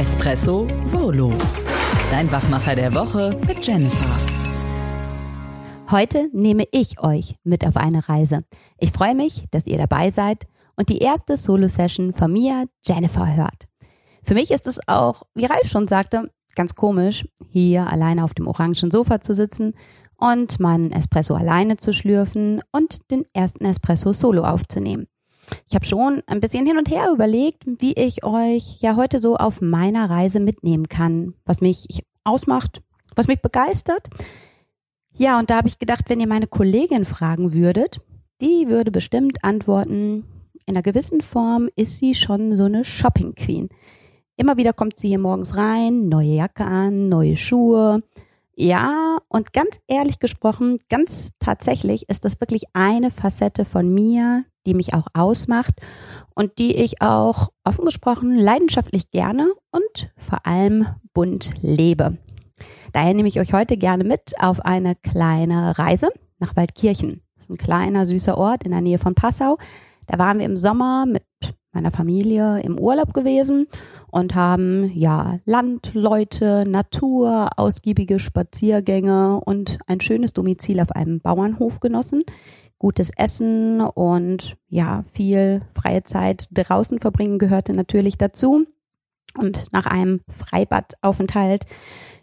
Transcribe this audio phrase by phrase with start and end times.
[0.00, 1.30] Espresso Solo.
[2.10, 4.16] Dein Wachmacher der Woche mit Jennifer.
[5.90, 8.44] Heute nehme ich euch mit auf eine Reise.
[8.78, 13.68] Ich freue mich, dass ihr dabei seid und die erste Solo-Session von mir, Jennifer, hört.
[14.24, 18.46] Für mich ist es auch, wie Ralf schon sagte, ganz komisch, hier alleine auf dem
[18.46, 19.74] orangen Sofa zu sitzen
[20.16, 25.09] und meinen Espresso alleine zu schlürfen und den ersten Espresso solo aufzunehmen.
[25.68, 29.36] Ich habe schon ein bisschen hin und her überlegt, wie ich euch ja heute so
[29.36, 32.82] auf meiner Reise mitnehmen kann, was mich ausmacht,
[33.14, 34.08] was mich begeistert.
[35.16, 38.00] Ja, und da habe ich gedacht, wenn ihr meine Kollegin fragen würdet,
[38.40, 40.24] die würde bestimmt antworten,
[40.66, 43.68] in einer gewissen Form ist sie schon so eine Shopping Queen.
[44.36, 48.02] Immer wieder kommt sie hier morgens rein, neue Jacke an, neue Schuhe.
[48.56, 54.74] Ja, und ganz ehrlich gesprochen, ganz tatsächlich ist das wirklich eine Facette von mir, die
[54.74, 55.74] mich auch ausmacht
[56.34, 62.18] und die ich auch offen gesprochen leidenschaftlich gerne und vor allem bunt lebe.
[62.92, 67.22] Daher nehme ich euch heute gerne mit auf eine kleine Reise nach Waldkirchen.
[67.36, 69.58] Das ist ein kleiner, süßer Ort in der Nähe von Passau.
[70.06, 71.24] Da waren wir im Sommer mit
[71.72, 73.66] meiner Familie im Urlaub gewesen
[74.10, 81.78] und haben ja Land, Leute, Natur, ausgiebige Spaziergänge und ein schönes Domizil auf einem Bauernhof
[81.78, 82.24] genossen
[82.80, 88.66] gutes Essen und ja, viel freie Zeit draußen verbringen gehörte natürlich dazu.
[89.38, 91.66] Und nach einem Freibadaufenthalt,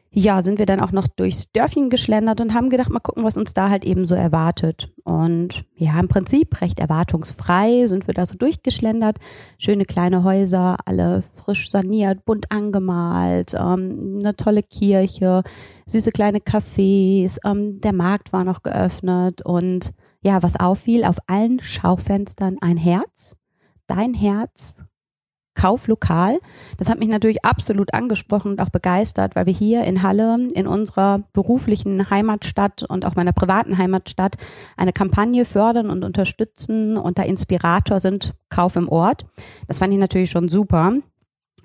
[0.09, 3.37] ja, sind wir dann auch noch durchs Dörfchen geschlendert und haben gedacht, mal gucken, was
[3.37, 4.91] uns da halt eben so erwartet.
[5.03, 9.17] Und ja, im Prinzip recht erwartungsfrei sind wir da so durchgeschlendert.
[9.59, 15.43] Schöne kleine Häuser, alle frisch saniert, bunt angemalt, ähm, eine tolle Kirche,
[15.85, 21.61] süße kleine Cafés, ähm, der Markt war noch geöffnet und ja, was auffiel, auf allen
[21.61, 23.37] Schaufenstern ein Herz.
[23.87, 24.75] Dein Herz,
[25.57, 26.39] Kauflokal.
[26.77, 30.67] Das hat mich natürlich absolut angesprochen und auch begeistert, weil wir hier in Halle, in
[30.67, 34.37] unserer beruflichen Heimatstadt und auch meiner privaten Heimatstadt,
[34.77, 39.25] eine Kampagne fördern und unterstützen und da Inspirator sind, Kauf im Ort.
[39.67, 40.93] Das fand ich natürlich schon super.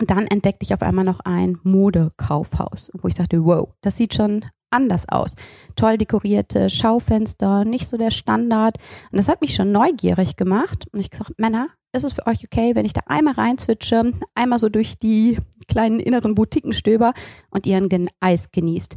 [0.01, 4.15] Und dann entdeckte ich auf einmal noch ein Modekaufhaus, wo ich sagte, wow, das sieht
[4.15, 5.35] schon anders aus.
[5.77, 8.79] Toll dekorierte Schaufenster, nicht so der Standard.
[9.11, 10.87] Und das hat mich schon neugierig gemacht.
[10.93, 14.59] Und ich gesagt, Männer, ist es für euch okay, wenn ich da einmal reinswitche, einmal
[14.59, 15.39] so durch die
[15.69, 17.13] kleinen inneren Boutiquen stöber
[17.51, 18.97] und ihren Eis genießt?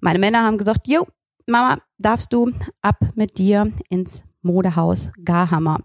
[0.00, 1.06] Meine Männer haben gesagt, jo,
[1.46, 2.52] Mama, darfst du
[2.82, 5.80] ab mit dir ins Modehaus Garhammer.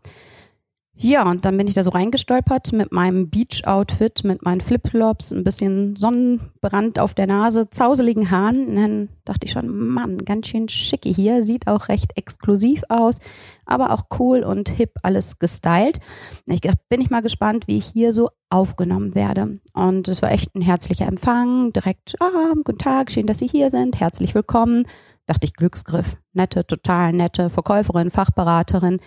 [1.02, 5.46] Ja, und dann bin ich da so reingestolpert mit meinem Beach-Outfit, mit meinen Flipflops, ein
[5.46, 8.68] bisschen Sonnenbrand auf der Nase, zauseligen Haaren.
[8.68, 13.20] Und dann dachte ich schon, Mann, ganz schön schicke hier, sieht auch recht exklusiv aus,
[13.66, 16.00] aber auch cool und hip alles gestylt.
[16.46, 19.62] Und ich dachte, bin ich mal gespannt, wie ich hier so aufgenommen werde.
[19.72, 23.70] Und es war echt ein herzlicher Empfang, direkt, ah, guten Tag, schön, dass Sie hier
[23.70, 24.86] sind, herzlich willkommen.
[25.28, 26.18] Dachte ich, Glücksgriff.
[26.34, 29.00] Nette, total nette Verkäuferin, Fachberaterin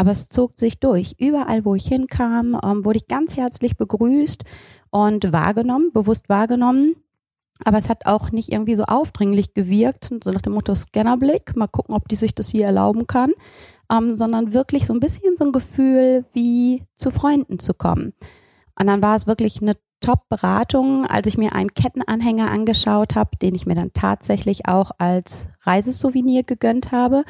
[0.00, 1.16] aber es zog sich durch.
[1.18, 4.44] Überall, wo ich hinkam, ähm, wurde ich ganz herzlich begrüßt
[4.88, 6.96] und wahrgenommen, bewusst wahrgenommen.
[7.66, 11.66] Aber es hat auch nicht irgendwie so aufdringlich gewirkt, so nach dem Motto Scannerblick, mal
[11.66, 13.32] gucken, ob die sich das hier erlauben kann,
[13.92, 18.14] ähm, sondern wirklich so ein bisschen so ein Gefühl, wie zu Freunden zu kommen.
[18.80, 23.54] Und dann war es wirklich eine Top-Beratung, als ich mir einen Kettenanhänger angeschaut habe, den
[23.54, 27.24] ich mir dann tatsächlich auch als Reisesouvenir gegönnt habe.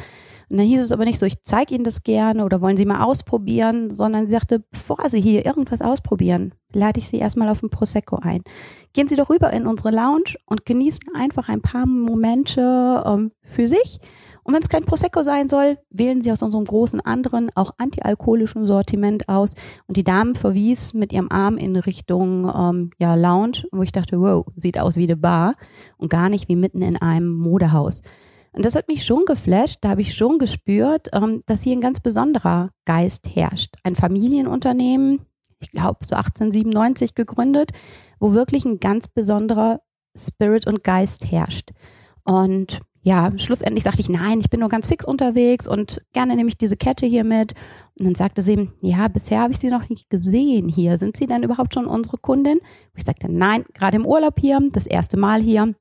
[0.50, 2.84] Und dann hieß es aber nicht so, ich zeige Ihnen das gerne oder wollen Sie
[2.84, 7.62] mal ausprobieren, sondern sie sagte, bevor Sie hier irgendwas ausprobieren, lade ich Sie erstmal auf
[7.62, 8.42] ein Prosecco ein.
[8.92, 13.68] Gehen Sie doch rüber in unsere Lounge und genießen einfach ein paar Momente ähm, für
[13.68, 14.00] sich.
[14.42, 18.66] Und wenn es kein Prosecco sein soll, wählen Sie aus unserem großen anderen, auch antialkoholischen
[18.66, 19.52] Sortiment aus.
[19.86, 24.20] Und die Dame verwies mit ihrem Arm in Richtung ähm, ja, Lounge, wo ich dachte,
[24.20, 25.54] wow, sieht aus wie eine Bar
[25.96, 28.02] und gar nicht wie mitten in einem Modehaus.
[28.52, 31.80] Und das hat mich schon geflasht, da habe ich schon gespürt, ähm, dass hier ein
[31.80, 33.76] ganz besonderer Geist herrscht.
[33.84, 35.20] Ein Familienunternehmen,
[35.60, 37.70] ich glaube so 1897 gegründet,
[38.18, 39.80] wo wirklich ein ganz besonderer
[40.16, 41.70] Spirit und Geist herrscht.
[42.24, 46.48] Und ja, schlussendlich sagte ich, nein, ich bin nur ganz fix unterwegs und gerne nehme
[46.48, 47.54] ich diese Kette hier mit.
[47.98, 50.98] Und dann sagte sie, ja, bisher habe ich sie noch nicht gesehen hier.
[50.98, 52.58] Sind Sie denn überhaupt schon unsere Kundin?
[52.58, 55.62] Und ich sagte, nein, gerade im Urlaub hier, das erste Mal hier.
[55.62, 55.76] Und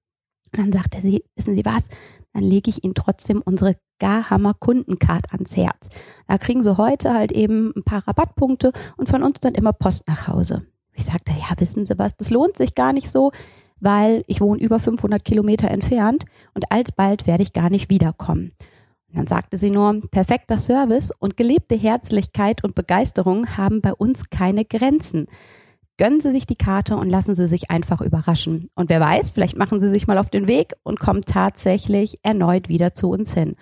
[0.57, 1.89] dann sagte sie, wissen Sie was?
[2.33, 5.89] Dann lege ich Ihnen trotzdem unsere Garhammer Kundencard ans Herz.
[6.27, 10.07] Da kriegen Sie heute halt eben ein paar Rabattpunkte und von uns dann immer Post
[10.07, 10.65] nach Hause.
[10.93, 13.31] Ich sagte, ja, wissen Sie was, das lohnt sich gar nicht so,
[13.79, 18.51] weil ich wohne über 500 Kilometer entfernt und alsbald werde ich gar nicht wiederkommen.
[19.09, 24.29] Und dann sagte sie nur, perfekter Service und gelebte Herzlichkeit und Begeisterung haben bei uns
[24.29, 25.27] keine Grenzen.
[25.99, 28.69] Gönnen Sie sich die Karte und lassen Sie sich einfach überraschen.
[28.73, 32.69] Und wer weiß, vielleicht machen Sie sich mal auf den Weg und kommen tatsächlich erneut
[32.69, 33.55] wieder zu uns hin.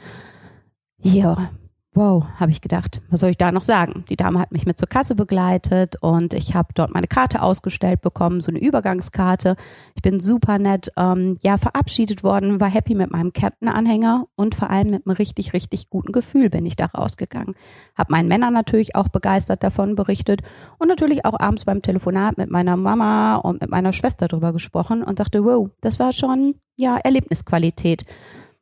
[0.99, 1.49] Ja,
[1.93, 4.05] wow, habe ich gedacht, was soll ich da noch sagen?
[4.09, 8.01] Die Dame hat mich mit zur Kasse begleitet und ich habe dort meine Karte ausgestellt
[8.01, 9.55] bekommen, so eine Übergangskarte.
[9.95, 14.69] Ich bin super nett, ähm, ja, verabschiedet worden, war happy mit meinem Kettenanhänger und vor
[14.69, 17.55] allem mit einem richtig, richtig guten Gefühl bin ich da rausgegangen.
[17.95, 20.41] Hab meinen Männern natürlich auch begeistert davon berichtet
[20.77, 25.03] und natürlich auch abends beim Telefonat mit meiner Mama und mit meiner Schwester drüber gesprochen
[25.03, 28.03] und sagte, wow, das war schon, ja, Erlebnisqualität.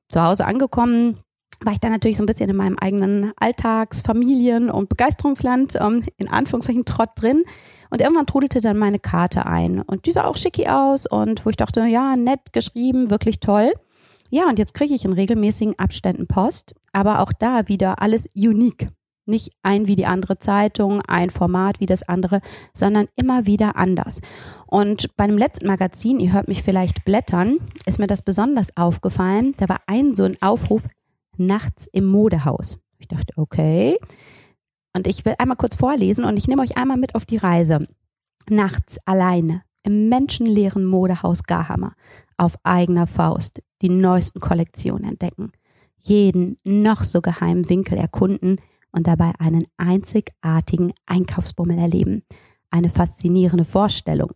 [0.07, 1.17] Zu Hause angekommen,
[1.61, 6.03] war ich dann natürlich so ein bisschen in meinem eigenen Alltags-, Familien- und Begeisterungsland, ähm,
[6.17, 7.43] in Anführungszeichen Trott drin.
[7.89, 9.81] Und irgendwann trudelte dann meine Karte ein.
[9.81, 13.73] Und die sah auch schicki aus und wo ich dachte, ja, nett geschrieben, wirklich toll.
[14.31, 18.87] Ja, und jetzt kriege ich in regelmäßigen Abständen Post, aber auch da wieder alles unique.
[19.27, 22.41] Nicht ein wie die andere Zeitung, ein Format wie das andere,
[22.73, 24.21] sondern immer wieder anders.
[24.67, 29.55] Und bei dem letzten Magazin, ihr hört mich vielleicht blättern, ist mir das besonders aufgefallen.
[29.57, 30.85] Da war ein so ein Aufruf,
[31.37, 32.79] nachts im Modehaus.
[32.97, 33.97] Ich dachte, okay.
[34.95, 37.87] Und ich will einmal kurz vorlesen und ich nehme euch einmal mit auf die Reise.
[38.49, 41.93] Nachts alleine im menschenleeren Modehaus Garhammer
[42.37, 45.51] auf eigener Faust die neuesten Kollektionen entdecken,
[45.99, 48.59] jeden noch so geheimen Winkel erkunden
[48.91, 52.23] und dabei einen einzigartigen Einkaufsbummel erleben.
[52.71, 54.31] Eine faszinierende Vorstellung.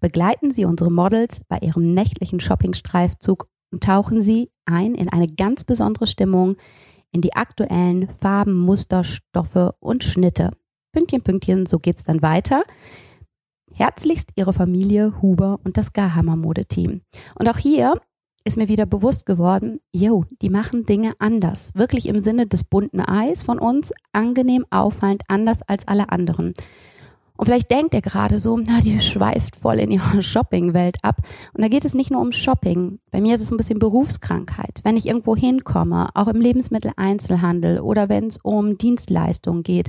[0.00, 5.64] Begleiten Sie unsere Models bei ihrem nächtlichen Shoppingstreifzug und tauchen Sie ein in eine ganz
[5.64, 6.56] besondere Stimmung,
[7.10, 10.50] in die aktuellen Farben, Muster, Stoffe und Schnitte.
[10.92, 12.64] Pünktchen, Pünktchen, so geht's dann weiter.
[13.72, 17.00] Herzlichst Ihre Familie, Huber und das Garhammer Modeteam.
[17.38, 18.00] Und auch hier
[18.44, 21.74] ist mir wieder bewusst geworden, jo, die machen Dinge anders.
[21.74, 26.52] Wirklich im Sinne des bunten Eis von uns, angenehm auffallend anders als alle anderen.
[27.36, 31.16] Und vielleicht denkt er gerade so, na, die schweift voll in ihre Shoppingwelt ab.
[31.54, 32.98] Und da geht es nicht nur um Shopping.
[33.10, 34.80] Bei mir ist es ein bisschen Berufskrankheit.
[34.84, 39.88] Wenn ich irgendwo hinkomme, auch im Lebensmitteleinzelhandel oder wenn es um Dienstleistungen geht,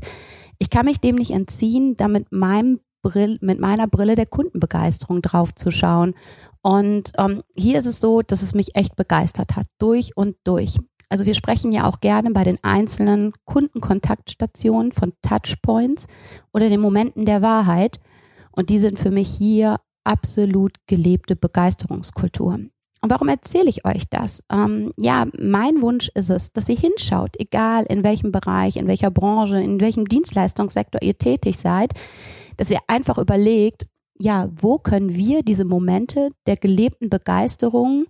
[0.60, 5.22] ich kann mich dem nicht entziehen, da mit meinem Brill, mit meiner Brille der Kundenbegeisterung
[5.22, 6.16] draufzuschauen.
[6.62, 10.78] Und ähm, hier ist es so, dass es mich echt begeistert hat, durch und durch.
[11.14, 16.08] Also wir sprechen ja auch gerne bei den einzelnen Kundenkontaktstationen von Touchpoints
[16.52, 18.00] oder den Momenten der Wahrheit.
[18.52, 22.54] Und die sind für mich hier absolut gelebte Begeisterungskultur.
[22.54, 24.44] Und warum erzähle ich euch das?
[24.52, 29.12] Ähm, ja, mein Wunsch ist es, dass ihr hinschaut, egal in welchem Bereich, in welcher
[29.12, 31.94] Branche, in welchem Dienstleistungssektor ihr tätig seid,
[32.58, 33.86] dass ihr einfach überlegt,
[34.18, 38.08] ja, wo können wir diese Momente der gelebten Begeisterung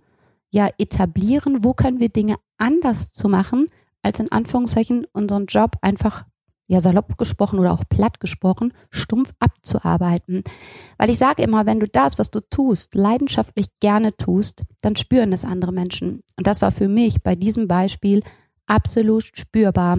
[0.54, 3.66] ja etablieren, wo können wir Dinge anders zu machen,
[4.02, 6.24] als in Anführungszeichen unseren Job einfach
[6.66, 10.44] ja salopp gesprochen oder auch platt gesprochen, stumpf abzuarbeiten.
[10.96, 15.32] Weil ich sage immer, wenn du das, was du tust, leidenschaftlich gerne tust, dann spüren
[15.32, 16.22] es andere Menschen.
[16.38, 18.22] Und das war für mich bei diesem Beispiel
[18.66, 19.98] absolut spürbar.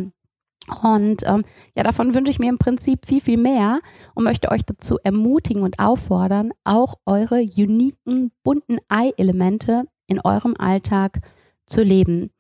[0.82, 1.44] Und ähm,
[1.76, 3.82] ja, davon wünsche ich mir im Prinzip viel, viel mehr
[4.16, 11.20] und möchte euch dazu ermutigen und auffordern, auch eure uniken, bunten Ei-Elemente in eurem Alltag
[11.66, 12.32] zu leben.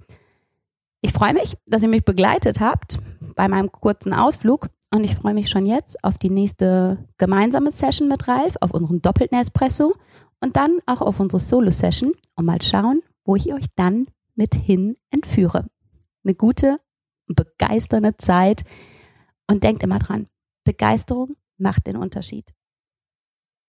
[1.01, 2.97] Ich freue mich, dass ihr mich begleitet habt
[3.35, 8.07] bei meinem kurzen Ausflug und ich freue mich schon jetzt auf die nächste gemeinsame Session
[8.07, 9.93] mit Ralf, auf unseren doppelten Espresso
[10.39, 14.95] und dann auch auf unsere Solo-Session und mal schauen, wo ich euch dann mit hin
[15.09, 15.65] entführe.
[16.23, 16.79] Eine gute,
[17.27, 18.63] begeisternde Zeit
[19.47, 20.27] und denkt immer dran,
[20.63, 22.54] Begeisterung macht den Unterschied.